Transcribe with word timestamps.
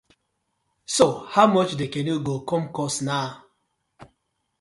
So 0.95 1.25
how 1.25 1.45
much 1.45 1.71
the 1.79 1.87
canoe 1.93 2.19
go 2.27 2.35
com 2.49 2.63
cost 2.77 2.97
naw? 3.07 3.25